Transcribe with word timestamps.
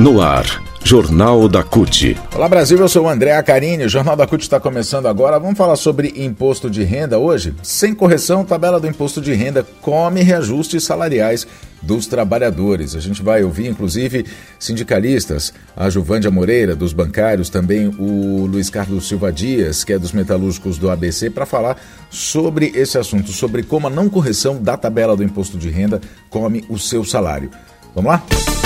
No 0.00 0.20
ar, 0.20 0.62
Jornal 0.84 1.48
da 1.48 1.64
CUT. 1.64 2.16
Olá 2.32 2.48
Brasil, 2.48 2.78
eu 2.78 2.88
sou 2.88 3.06
o 3.06 3.08
André 3.08 3.32
Acarini. 3.32 3.84
O 3.84 3.88
Jornal 3.88 4.14
da 4.14 4.28
CUT 4.28 4.42
está 4.42 4.60
começando 4.60 5.06
agora. 5.06 5.40
Vamos 5.40 5.58
falar 5.58 5.74
sobre 5.74 6.14
imposto 6.14 6.70
de 6.70 6.84
renda 6.84 7.18
hoje? 7.18 7.52
Sem 7.64 7.96
correção, 7.96 8.44
tabela 8.44 8.78
do 8.78 8.86
imposto 8.86 9.20
de 9.20 9.34
renda 9.34 9.66
come 9.82 10.22
reajustes 10.22 10.84
salariais 10.84 11.48
dos 11.82 12.06
trabalhadores. 12.06 12.94
A 12.94 13.00
gente 13.00 13.24
vai 13.24 13.42
ouvir, 13.42 13.66
inclusive, 13.66 14.24
sindicalistas, 14.56 15.52
a 15.76 15.90
Juvândia 15.90 16.30
Moreira, 16.30 16.76
dos 16.76 16.92
bancários, 16.92 17.50
também 17.50 17.88
o 17.98 18.46
Luiz 18.46 18.70
Carlos 18.70 19.08
Silva 19.08 19.32
Dias, 19.32 19.82
que 19.82 19.92
é 19.92 19.98
dos 19.98 20.12
metalúrgicos 20.12 20.78
do 20.78 20.88
ABC, 20.88 21.28
para 21.28 21.44
falar 21.44 21.76
sobre 22.08 22.70
esse 22.76 22.96
assunto, 22.98 23.32
sobre 23.32 23.64
como 23.64 23.88
a 23.88 23.90
não 23.90 24.08
correção 24.08 24.62
da 24.62 24.76
tabela 24.76 25.16
do 25.16 25.24
imposto 25.24 25.58
de 25.58 25.68
renda 25.68 26.00
come 26.30 26.64
o 26.68 26.78
seu 26.78 27.04
salário. 27.04 27.50
Vamos 27.96 28.12
lá? 28.12 28.57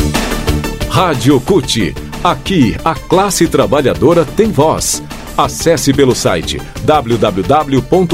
Rádio 0.92 1.40
CUT. 1.40 1.94
Aqui, 2.22 2.76
a 2.84 2.94
classe 2.94 3.48
trabalhadora 3.48 4.26
tem 4.26 4.52
voz. 4.52 5.02
Acesse 5.34 5.90
pelo 5.90 6.14
site 6.14 6.60
www.cut.org.br. 6.84 8.12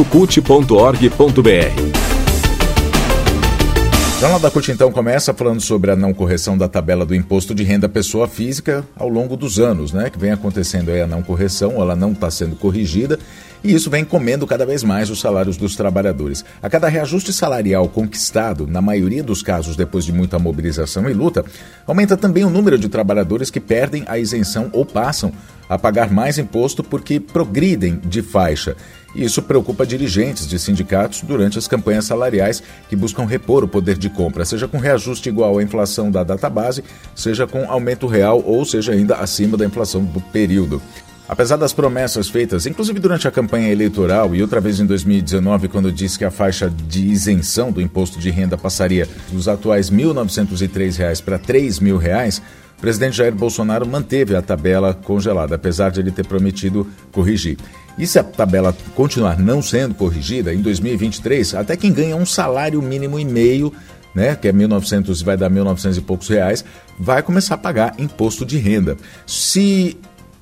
O 4.17 4.21
Jornal 4.21 4.39
da 4.39 4.49
CUT 4.49 4.71
então 4.71 4.93
começa 4.93 5.35
falando 5.35 5.61
sobre 5.61 5.91
a 5.91 5.97
não 5.97 6.15
correção 6.15 6.57
da 6.57 6.69
tabela 6.69 7.05
do 7.05 7.17
imposto 7.17 7.53
de 7.53 7.65
renda 7.65 7.89
pessoa 7.89 8.29
física 8.29 8.87
ao 8.97 9.09
longo 9.09 9.37
dos 9.37 9.59
anos, 9.59 9.93
né? 9.93 10.09
Que 10.09 10.19
vem 10.19 10.31
acontecendo 10.31 10.93
aí 10.93 11.01
a 11.01 11.07
não 11.09 11.21
correção, 11.21 11.83
ela 11.83 11.97
não 11.97 12.13
está 12.13 12.31
sendo 12.31 12.55
corrigida 12.55 13.19
e 13.62 13.75
isso 13.75 13.91
vem 13.91 14.05
comendo 14.05 14.47
cada 14.47 14.65
vez 14.65 14.83
mais 14.83 15.11
os 15.11 15.21
salários 15.21 15.57
dos 15.57 15.77
trabalhadores. 15.77 16.45
A 16.62 16.69
cada 16.69 16.89
reajuste 16.89 17.33
salarial 17.33 17.89
conquistado, 17.89 18.67
na 18.67 18.81
maioria 18.81 19.23
dos 19.23 19.43
casos 19.43 19.77
depois 19.77 20.05
de 20.05 20.12
muita 20.12 20.39
mobilização 20.39 21.09
e 21.09 21.12
luta, 21.12 21.45
aumenta 21.86 22.17
também 22.17 22.45
o 22.45 22.51
número 22.51 22.79
de 22.79 22.89
trabalhadores 22.89 23.51
que 23.51 23.61
perdem 23.61 24.05
a 24.06 24.19
isenção 24.19 24.70
ou 24.73 24.84
passam 24.84 25.33
a 25.69 25.79
pagar 25.79 26.11
mais 26.11 26.39
imposto 26.39 26.83
porque 26.83 27.20
progridem 27.20 28.01
de 28.05 28.23
faixa. 28.23 28.75
Isso 29.14 29.42
preocupa 29.42 29.86
dirigentes 29.86 30.47
de 30.47 30.59
sindicatos 30.59 31.23
durante 31.23 31.59
as 31.59 31.67
campanhas 31.67 32.05
salariais 32.05 32.62
que 32.89 32.97
buscam 32.97 33.25
repor 33.25 33.64
o 33.64 33.69
poder 33.69 33.97
de 33.97 34.09
compra, 34.09 34.45
seja 34.45 34.69
com 34.69 34.79
reajuste 34.79 35.29
igual 35.29 35.59
à 35.59 35.62
inflação 35.62 36.11
da 36.11 36.23
database, 36.23 36.84
seja 37.14 37.47
com 37.47 37.70
aumento 37.70 38.06
real 38.06 38.42
ou 38.45 38.64
seja 38.64 38.92
ainda 38.92 39.17
acima 39.17 39.56
da 39.56 39.64
inflação 39.64 40.05
do 40.05 40.20
período. 40.20 40.81
Apesar 41.29 41.57
das 41.57 41.75
promessas 41.75 42.31
feitas, 42.31 42.65
inclusive 42.65 42.98
durante 42.98 43.29
a 43.29 43.31
campanha 43.31 43.71
eleitoral 43.71 44.34
e 44.34 44.41
outra 44.41 44.62
vez 44.62 44.81
em 44.81 44.87
2019, 44.87 45.69
quando 45.69 45.93
disse 45.93 46.19
que 46.19 46.25
a 46.25 46.31
faixa 46.31 46.70
de 46.70 47.05
isenção 47.05 47.70
do 47.70 47.83
imposto 47.83 48.19
de 48.19 48.31
renda 48.31 48.57
passaria 48.57 49.07
dos 49.31 49.47
atuais 49.47 49.91
R$ 49.91 49.97
1.903 49.98 51.23
para 51.23 51.37
R$ 51.37 51.43
3.000, 51.43 52.41
o 52.79 52.81
presidente 52.81 53.19
Jair 53.19 53.35
Bolsonaro 53.35 53.87
manteve 53.87 54.35
a 54.35 54.41
tabela 54.41 54.95
congelada, 54.95 55.57
apesar 55.57 55.91
de 55.91 56.01
ele 56.01 56.11
ter 56.11 56.25
prometido 56.25 56.87
corrigir. 57.12 57.59
E 57.98 58.07
se 58.07 58.19
a 58.19 58.25
tabela 58.25 58.75
continuar 58.95 59.39
não 59.39 59.61
sendo 59.61 59.95
corrigida, 59.95 60.55
em 60.55 60.63
2023, 60.63 61.57
até 61.57 61.77
quem 61.77 61.92
ganha 61.92 62.17
um 62.17 62.25
salário 62.25 62.81
mínimo 62.81 63.19
e 63.19 63.25
meio, 63.25 63.70
né, 64.15 64.35
que 64.35 64.48
é 64.48 64.53
1.900 64.53 65.23
vai 65.23 65.37
dar 65.37 65.51
1.900 65.51 65.98
e 65.98 66.01
poucos 66.01 66.29
reais, 66.29 66.65
vai 66.98 67.23
começar 67.23 67.57
a 67.57 67.59
pagar 67.59 67.95
imposto 67.98 68.47
de 68.47 68.57
renda. 68.57 68.97
Se 69.27 69.98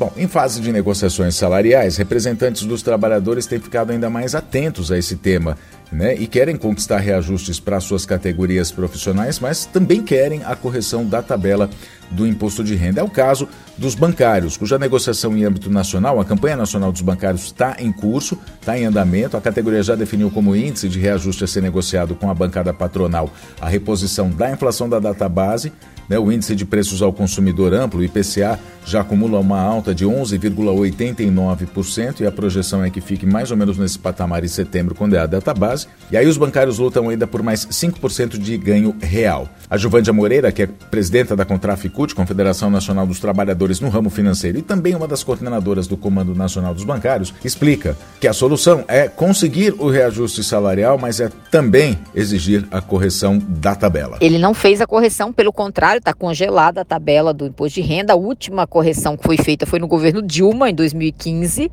Bom, 0.00 0.10
em 0.16 0.26
fase 0.26 0.62
de 0.62 0.72
negociações 0.72 1.34
salariais, 1.34 1.98
representantes 1.98 2.62
dos 2.62 2.82
trabalhadores 2.82 3.46
têm 3.46 3.60
ficado 3.60 3.90
ainda 3.90 4.08
mais 4.08 4.34
atentos 4.34 4.90
a 4.90 4.96
esse 4.96 5.14
tema 5.14 5.58
né, 5.92 6.14
e 6.14 6.26
querem 6.26 6.56
conquistar 6.56 6.96
reajustes 7.00 7.60
para 7.60 7.78
suas 7.80 8.06
categorias 8.06 8.72
profissionais, 8.72 9.38
mas 9.38 9.66
também 9.66 10.02
querem 10.02 10.42
a 10.42 10.56
correção 10.56 11.04
da 11.04 11.20
tabela 11.20 11.68
do 12.10 12.26
imposto 12.26 12.64
de 12.64 12.74
renda. 12.74 13.02
É 13.02 13.04
o 13.04 13.10
caso 13.10 13.46
dos 13.76 13.94
bancários, 13.94 14.56
cuja 14.56 14.78
negociação 14.78 15.36
em 15.36 15.44
âmbito 15.44 15.68
nacional, 15.68 16.18
a 16.18 16.24
campanha 16.24 16.56
nacional 16.56 16.90
dos 16.90 17.02
bancários 17.02 17.44
está 17.44 17.76
em 17.78 17.92
curso, 17.92 18.38
está 18.58 18.78
em 18.78 18.86
andamento. 18.86 19.36
A 19.36 19.40
categoria 19.40 19.82
já 19.82 19.94
definiu 19.94 20.30
como 20.30 20.56
índice 20.56 20.88
de 20.88 20.98
reajuste 20.98 21.44
a 21.44 21.46
ser 21.46 21.60
negociado 21.60 22.14
com 22.14 22.30
a 22.30 22.34
bancada 22.34 22.72
patronal 22.72 23.30
a 23.60 23.68
reposição 23.68 24.30
da 24.30 24.50
inflação 24.50 24.88
da 24.88 24.98
database 24.98 25.68
né, 25.68 25.74
o 26.18 26.32
índice 26.32 26.56
de 26.56 26.64
preços 26.64 27.02
ao 27.02 27.12
consumidor 27.12 27.74
amplo, 27.74 28.02
IPCA, 28.02 28.58
já 28.84 29.02
acumula 29.02 29.38
uma 29.38 29.60
alta 29.60 29.94
de 29.94 30.04
11,89% 30.04 32.20
e 32.20 32.26
a 32.26 32.32
projeção 32.32 32.84
é 32.84 32.90
que 32.90 33.00
fique 33.00 33.24
mais 33.26 33.50
ou 33.50 33.56
menos 33.56 33.78
nesse 33.78 33.98
patamar 33.98 34.44
em 34.44 34.48
setembro, 34.48 34.94
quando 34.94 35.14
é 35.14 35.18
a 35.18 35.26
data 35.26 35.54
base. 35.54 35.86
E 36.10 36.16
aí 36.16 36.26
os 36.26 36.36
bancários 36.36 36.78
lutam 36.78 37.08
ainda 37.08 37.26
por 37.26 37.42
mais 37.42 37.66
5% 37.66 38.38
de 38.38 38.56
ganho 38.56 38.94
real. 39.00 39.48
A 39.68 39.76
Juvândia 39.76 40.12
Moreira, 40.12 40.50
que 40.50 40.62
é 40.62 40.66
presidenta 40.66 41.36
da 41.36 41.44
Contraficute, 41.44 42.14
Confederação 42.14 42.70
Nacional 42.70 43.06
dos 43.06 43.20
Trabalhadores 43.20 43.80
no 43.80 43.88
ramo 43.88 44.10
financeiro 44.10 44.58
e 44.58 44.62
também 44.62 44.96
uma 44.96 45.06
das 45.06 45.22
coordenadoras 45.22 45.86
do 45.86 45.96
Comando 45.96 46.34
Nacional 46.34 46.74
dos 46.74 46.82
Bancários, 46.84 47.32
explica 47.44 47.96
que 48.18 48.26
a 48.26 48.32
solução 48.32 48.84
é 48.88 49.08
conseguir 49.08 49.74
o 49.78 49.88
reajuste 49.88 50.42
salarial, 50.42 50.98
mas 50.98 51.20
é 51.20 51.30
também 51.50 51.98
exigir 52.14 52.66
a 52.70 52.80
correção 52.80 53.38
da 53.38 53.74
tabela. 53.74 54.16
Ele 54.20 54.38
não 54.38 54.54
fez 54.54 54.80
a 54.80 54.86
correção, 54.86 55.32
pelo 55.32 55.52
contrário, 55.52 55.99
está 56.00 56.12
congelada 56.12 56.80
a 56.80 56.84
tabela 56.84 57.32
do 57.32 57.46
imposto 57.46 57.80
de 57.80 57.86
renda. 57.86 58.12
A 58.12 58.16
última 58.16 58.66
correção 58.66 59.16
que 59.16 59.22
foi 59.22 59.36
feita 59.36 59.64
foi 59.64 59.78
no 59.78 59.86
governo 59.86 60.20
Dilma, 60.20 60.68
em 60.68 60.74
2015. 60.74 61.70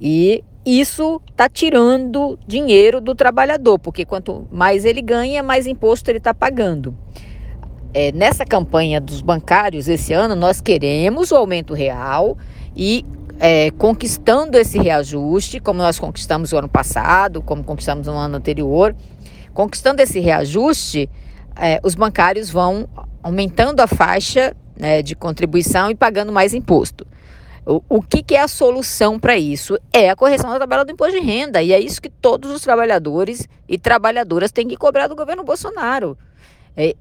E 0.00 0.42
isso 0.64 1.20
está 1.30 1.48
tirando 1.48 2.38
dinheiro 2.46 3.00
do 3.00 3.14
trabalhador, 3.14 3.78
porque 3.78 4.04
quanto 4.04 4.46
mais 4.50 4.84
ele 4.84 5.02
ganha, 5.02 5.42
mais 5.42 5.66
imposto 5.66 6.10
ele 6.10 6.18
está 6.18 6.32
pagando. 6.32 6.96
É, 7.92 8.10
nessa 8.12 8.44
campanha 8.44 9.00
dos 9.00 9.20
bancários 9.20 9.86
esse 9.86 10.12
ano, 10.12 10.34
nós 10.34 10.60
queremos 10.60 11.30
o 11.30 11.36
aumento 11.36 11.74
real 11.74 12.38
e 12.74 13.04
é, 13.38 13.70
conquistando 13.72 14.56
esse 14.56 14.78
reajuste, 14.78 15.58
como 15.58 15.80
nós 15.80 15.98
conquistamos 15.98 16.52
o 16.52 16.58
ano 16.58 16.68
passado, 16.68 17.42
como 17.42 17.64
conquistamos 17.64 18.06
no 18.06 18.14
ano 18.14 18.36
anterior, 18.36 18.94
conquistando 19.52 20.00
esse 20.00 20.20
reajuste, 20.20 21.10
é, 21.56 21.80
os 21.82 21.94
bancários 21.94 22.50
vão 22.50 22.88
aumentando 23.22 23.80
a 23.80 23.86
faixa 23.86 24.54
né, 24.76 25.02
de 25.02 25.14
contribuição 25.14 25.90
e 25.90 25.94
pagando 25.94 26.32
mais 26.32 26.52
imposto. 26.52 27.06
O, 27.64 27.80
o 27.88 28.02
que, 28.02 28.22
que 28.22 28.34
é 28.34 28.40
a 28.40 28.48
solução 28.48 29.18
para 29.18 29.38
isso? 29.38 29.78
É 29.92 30.10
a 30.10 30.16
correção 30.16 30.50
da 30.50 30.58
tabela 30.58 30.84
do 30.84 30.90
imposto 30.90 31.18
de 31.18 31.24
renda. 31.24 31.62
E 31.62 31.72
é 31.72 31.78
isso 31.78 32.02
que 32.02 32.08
todos 32.08 32.50
os 32.50 32.60
trabalhadores 32.60 33.46
e 33.68 33.78
trabalhadoras 33.78 34.50
têm 34.50 34.66
que 34.66 34.76
cobrar 34.76 35.06
do 35.06 35.14
governo 35.14 35.44
Bolsonaro. 35.44 36.18
É, 36.76 36.96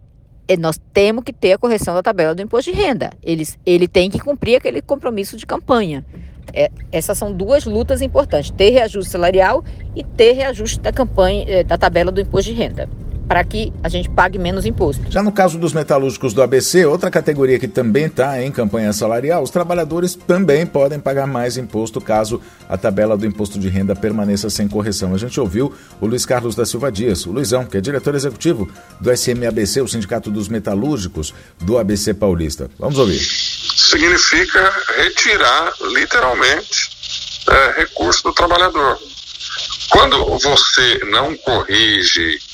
é, 0.47 0.57
nós 0.57 0.79
temos 0.93 1.23
que 1.23 1.33
ter 1.33 1.53
a 1.53 1.57
correção 1.57 1.95
da 1.95 2.03
tabela 2.03 2.35
do 2.35 2.41
imposto 2.41 2.71
de 2.71 2.77
renda. 2.77 3.11
Eles, 3.23 3.57
ele 3.65 3.87
tem 3.87 4.09
que 4.09 4.19
cumprir 4.19 4.57
aquele 4.57 4.81
compromisso 4.81 5.35
de 5.35 5.47
campanha. 5.47 6.05
É, 6.53 6.69
essas 6.91 7.17
são 7.17 7.33
duas 7.33 7.65
lutas 7.65 8.01
importantes: 8.01 8.51
ter 8.51 8.69
reajuste 8.69 9.11
salarial 9.11 9.63
e 9.95 10.03
ter 10.03 10.33
reajuste 10.33 10.79
da 10.79 10.91
campanha 10.91 11.45
é, 11.47 11.63
da 11.63 11.77
tabela 11.77 12.11
do 12.11 12.21
imposto 12.21 12.51
de 12.51 12.57
renda 12.57 12.87
para 13.31 13.45
que 13.45 13.71
a 13.81 13.87
gente 13.87 14.09
pague 14.09 14.37
menos 14.37 14.65
imposto. 14.65 15.09
Já 15.09 15.23
no 15.23 15.31
caso 15.31 15.57
dos 15.57 15.71
metalúrgicos 15.71 16.33
do 16.33 16.41
ABC, 16.41 16.85
outra 16.85 17.09
categoria 17.09 17.57
que 17.57 17.65
também 17.65 18.07
está 18.07 18.43
em 18.43 18.51
campanha 18.51 18.91
salarial, 18.91 19.41
os 19.41 19.49
trabalhadores 19.49 20.15
também 20.15 20.65
podem 20.65 20.99
pagar 20.99 21.25
mais 21.25 21.55
imposto 21.55 22.01
caso 22.01 22.41
a 22.67 22.77
tabela 22.77 23.15
do 23.15 23.25
imposto 23.25 23.57
de 23.57 23.69
renda 23.69 23.95
permaneça 23.95 24.49
sem 24.49 24.67
correção. 24.67 25.13
A 25.13 25.17
gente 25.17 25.39
ouviu 25.39 25.73
o 26.01 26.05
Luiz 26.05 26.25
Carlos 26.25 26.55
da 26.55 26.65
Silva 26.65 26.91
Dias, 26.91 27.25
o 27.25 27.31
Luizão, 27.31 27.65
que 27.65 27.77
é 27.77 27.79
diretor 27.79 28.15
executivo 28.15 28.69
do 28.99 29.09
SMABC, 29.09 29.79
o 29.79 29.87
Sindicato 29.87 30.29
dos 30.29 30.49
Metalúrgicos 30.49 31.33
do 31.61 31.77
ABC 31.77 32.13
Paulista. 32.13 32.69
Vamos 32.77 32.99
ouvir. 32.99 33.17
Significa 33.17 34.73
retirar, 34.97 35.71
literalmente, 35.93 36.89
é, 37.49 37.79
recurso 37.79 38.23
do 38.23 38.33
trabalhador. 38.33 38.99
Quando 39.89 40.37
você 40.37 40.99
não 41.09 41.33
corrige 41.37 42.50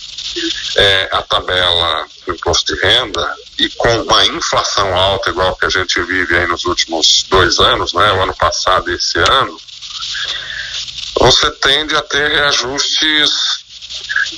é, 0.78 1.10
a 1.12 1.22
tabela 1.22 2.06
do 2.26 2.34
imposto 2.34 2.74
de 2.74 2.82
renda 2.82 3.36
e 3.60 3.70
com 3.70 4.02
uma 4.02 4.26
inflação 4.26 4.96
alta, 4.96 5.30
igual 5.30 5.56
que 5.56 5.66
a 5.66 5.70
gente 5.70 6.02
vive 6.02 6.36
aí 6.36 6.48
nos 6.48 6.66
últimos 6.66 7.26
dois 7.30 7.60
anos, 7.60 7.94
né, 7.94 8.12
o 8.14 8.24
ano 8.24 8.36
passado 8.36 8.92
e 8.92 8.96
esse 8.96 9.18
ano, 9.20 9.58
você 11.20 11.50
tende 11.52 11.96
a 11.96 12.02
ter 12.02 12.30
reajustes 12.30 13.66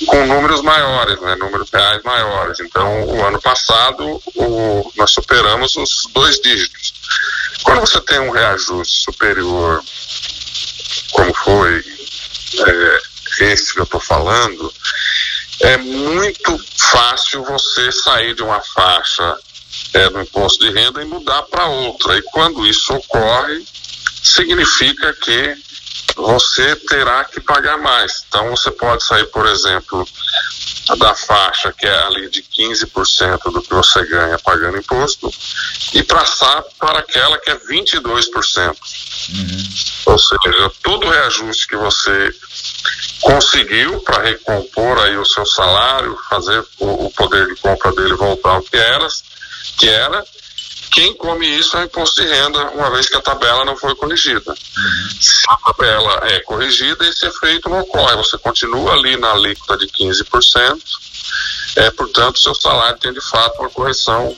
com 0.06 0.26
números 0.26 0.62
maiores, 0.62 1.20
né, 1.20 1.34
números 1.36 1.68
reais 1.70 2.02
maiores. 2.02 2.60
Então, 2.60 3.04
o 3.04 3.24
ano 3.24 3.40
passado, 3.40 4.22
o, 4.34 4.92
nós 4.96 5.10
superamos 5.10 5.76
os 5.76 6.06
dois 6.12 6.40
dígitos. 6.40 6.94
Quando 7.62 7.80
você 7.80 8.00
tem 8.00 8.20
um 8.20 8.30
reajuste 8.30 9.04
superior, 9.04 9.82
como 11.12 11.34
foi 11.34 11.84
é, 12.66 13.00
esse 13.52 13.74
que 13.74 13.80
eu 13.80 13.84
estou 13.84 14.00
falando, 14.00 14.72
é 15.60 15.76
muito 15.76 16.58
fácil 16.76 17.44
você 17.44 17.92
sair 17.92 18.34
de 18.34 18.42
uma 18.42 18.60
faixa 18.60 19.36
é, 19.94 20.08
do 20.08 20.20
imposto 20.20 20.64
de 20.64 20.72
renda 20.72 21.02
e 21.02 21.06
mudar 21.06 21.42
para 21.44 21.66
outra. 21.66 22.16
E 22.16 22.22
quando 22.22 22.66
isso 22.66 22.94
ocorre, 22.94 23.64
significa 24.22 25.12
que 25.14 25.56
você 26.16 26.76
terá 26.76 27.24
que 27.24 27.40
pagar 27.40 27.78
mais. 27.78 28.24
Então 28.28 28.50
você 28.50 28.70
pode 28.70 29.04
sair, 29.04 29.26
por 29.26 29.46
exemplo, 29.46 30.06
da 30.98 31.14
faixa 31.14 31.72
que 31.72 31.86
é 31.86 32.02
ali 32.04 32.28
de 32.30 32.42
15% 32.42 33.52
do 33.52 33.62
que 33.62 33.72
você 33.72 34.04
ganha 34.06 34.38
pagando 34.38 34.78
imposto 34.78 35.30
e 35.94 36.02
passar 36.02 36.62
para 36.78 36.98
aquela 36.98 37.38
que 37.38 37.50
é 37.50 37.56
22%. 37.56 38.76
Uhum. 39.30 39.68
Ou 40.06 40.18
seja, 40.18 40.72
todo 40.82 41.08
reajuste 41.08 41.68
que 41.68 41.76
você 41.76 42.34
conseguiu 43.20 44.00
para 44.00 44.22
recompor 44.22 44.98
aí 44.98 45.16
o 45.16 45.24
seu 45.24 45.44
salário, 45.46 46.16
fazer 46.28 46.64
o, 46.78 47.06
o, 47.06 47.10
poder 47.12 47.46
de 47.46 47.60
compra 47.60 47.92
dele 47.92 48.14
voltar 48.14 48.50
ao 48.50 48.62
que 48.62 48.76
era, 48.76 49.08
que 49.78 49.88
era, 49.88 50.24
quem 50.90 51.14
come 51.14 51.46
isso 51.46 51.76
é 51.76 51.84
imposto 51.84 52.20
de 52.20 52.28
renda, 52.28 52.70
uma 52.70 52.90
vez 52.90 53.08
que 53.08 53.16
a 53.16 53.20
tabela 53.20 53.64
não 53.64 53.76
foi 53.76 53.94
corrigida. 53.94 54.54
Se 55.20 55.44
a 55.48 55.56
tabela 55.56 56.26
é 56.28 56.40
corrigida, 56.40 57.06
esse 57.06 57.26
efeito 57.26 57.68
não 57.68 57.80
ocorre. 57.80 58.16
Você 58.16 58.36
continua 58.38 58.94
ali 58.94 59.16
na 59.16 59.32
alíquota 59.32 59.76
de 59.76 59.86
15%, 59.86 60.80
é, 61.76 61.90
portanto, 61.92 62.40
seu 62.40 62.54
salário 62.54 62.98
tem 62.98 63.12
de 63.12 63.20
fato 63.20 63.60
uma 63.60 63.70
correção 63.70 64.34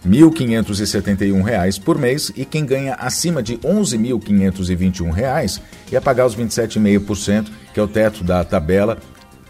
R$ 0.04 0.12
1.571 0.12 1.81
por 1.84 1.98
mês 1.98 2.31
e 2.36 2.44
quem 2.46 2.66
ganha 2.66 2.96
acima 2.96 3.44
de 3.44 3.56
R$ 3.56 3.60
11.521 3.63 5.62
ia 5.92 6.00
pagar 6.00 6.25
os 6.25 6.34
27,5%, 6.36 7.48
que 7.74 7.80
é 7.80 7.84
o 7.84 7.88
teto 7.88 8.24
da 8.24 8.44
tabela, 8.44 9.00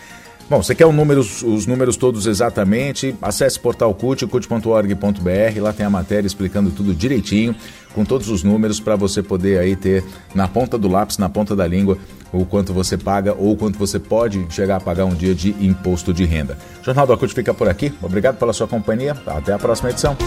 Bom, 0.50 0.64
você 0.64 0.74
quer 0.74 0.92
números, 0.92 1.44
os 1.44 1.68
números 1.68 1.96
todos 1.96 2.26
exatamente? 2.26 3.16
Acesse 3.22 3.60
portal 3.60 3.94
CUT, 3.94 4.26
cut.org.br, 4.26 5.62
lá 5.62 5.72
tem 5.72 5.86
a 5.86 5.90
matéria 5.92 6.26
explicando 6.26 6.72
tudo 6.72 6.92
direitinho, 6.92 7.56
com 7.94 8.04
todos 8.04 8.30
os 8.30 8.42
números 8.42 8.80
para 8.80 8.96
você 8.96 9.22
poder 9.22 9.60
aí 9.60 9.76
ter 9.76 10.04
na 10.34 10.48
ponta 10.48 10.76
do 10.76 10.88
lápis, 10.88 11.20
na 11.20 11.30
ponta 11.30 11.56
da 11.56 11.68
língua, 11.68 12.00
o 12.34 12.46
quanto 12.46 12.74
você 12.74 12.98
paga 12.98 13.36
ou 13.38 13.56
quanto 13.56 13.78
você 13.78 14.00
pode 14.00 14.44
chegar 14.50 14.78
a 14.78 14.80
pagar 14.80 15.06
um 15.06 15.14
dia 15.14 15.36
de 15.36 15.52
imposto 15.64 16.12
de 16.12 16.26
renda. 16.26 16.58
O 16.82 16.84
Jornal 16.84 17.06
do 17.06 17.16
CUT 17.16 17.32
fica 17.32 17.54
por 17.54 17.70
aqui. 17.70 17.94
Obrigado 18.02 18.40
pela 18.40 18.52
sua 18.52 18.68
companhia. 18.68 19.16
Até 19.28 19.54
a 19.54 19.60
próxima 19.60 19.92
edição. 19.92 20.18